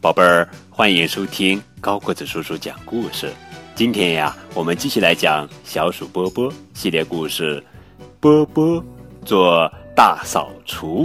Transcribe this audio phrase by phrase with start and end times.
[0.00, 3.30] 宝贝儿，欢迎收听高个子叔叔讲故事。
[3.74, 7.62] 今天呀，我们继续来讲小鼠波波系列故事，
[8.18, 8.82] 《波波
[9.26, 11.04] 做大扫除》。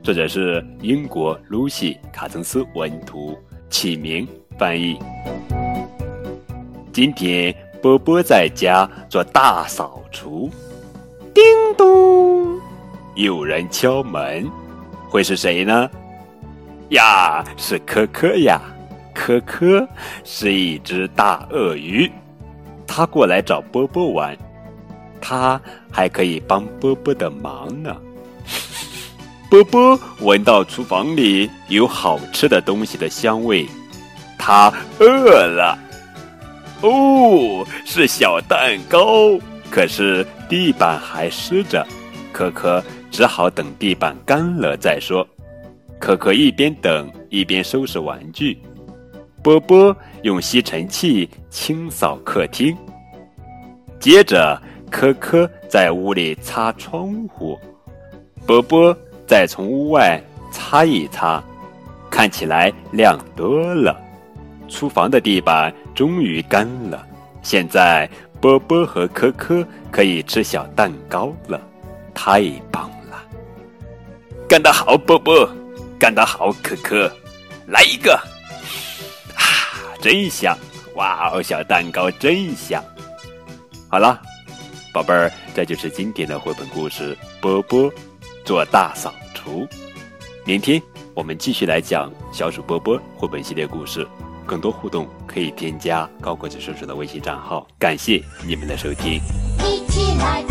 [0.00, 3.36] 作者是英国露西·卡曾斯文图，
[3.68, 4.96] 启明翻译。
[6.92, 7.52] 今天
[7.82, 10.48] 波波在家做大扫除，
[11.34, 11.42] 叮
[11.76, 12.60] 咚，
[13.16, 14.48] 有人敲门，
[15.08, 15.90] 会是谁呢？
[16.92, 18.60] 呀，是科科呀！
[19.14, 19.86] 科科
[20.24, 22.10] 是一只大鳄鱼，
[22.86, 24.36] 它过来找波波玩，
[25.20, 25.60] 它
[25.90, 27.94] 还可以帮波波的忙呢。
[29.50, 33.66] 波波闻到厨房里有好吃的东西的香味，
[34.38, 35.78] 他饿了。
[36.80, 39.38] 哦，是小蛋糕，
[39.70, 41.86] 可是地板还湿着，
[42.32, 45.26] 科科只好等地板干了再说。
[46.02, 48.58] 可可一边等一边收拾玩具，
[49.40, 52.76] 波波用吸尘器清扫客厅，
[54.00, 57.56] 接着科科在屋里擦窗户，
[58.44, 58.92] 波波
[59.28, 61.40] 再从屋外擦一擦，
[62.10, 63.96] 看起来亮多了。
[64.68, 67.06] 厨房的地板终于干了，
[67.42, 68.10] 现在
[68.40, 71.60] 波波和科科可以吃小蛋糕了，
[72.12, 72.42] 太
[72.72, 73.22] 棒了！
[74.48, 75.48] 干得好，波波！
[76.02, 77.08] 干得好，可可，
[77.68, 78.12] 来一个！
[79.36, 80.58] 啊，真香！
[80.96, 82.82] 哇哦，小蛋糕真香！
[83.88, 84.20] 好了，
[84.92, 87.88] 宝贝儿，这就是今天的绘本故事《波波
[88.44, 89.60] 做大扫除》。
[90.44, 90.82] 明天
[91.14, 94.04] 我们继续来讲小鼠波波绘本系列故事。
[94.44, 97.64] 更多互动可以添加高个子叔叔的微信账号。
[97.78, 99.20] 感谢你们的收听。
[99.64, 100.42] 一起来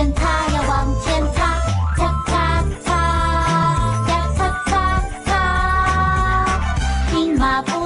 [0.00, 0.72] 往前擦呀往
[1.02, 1.60] 前擦
[1.94, 2.32] 擦擦
[2.82, 2.88] 擦
[4.08, 4.72] 呀擦擦
[5.26, 5.28] 擦
[7.10, 7.79] 听马布